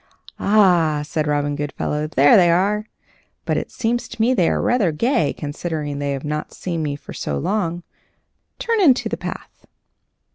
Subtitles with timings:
[0.39, 2.87] "Ah!" said Robin Goodfellow, "there they are!
[3.45, 6.95] But it seems to me they are rather gay, considering they have not seen me
[6.95, 7.83] for so long.
[8.57, 9.67] Turn into the path."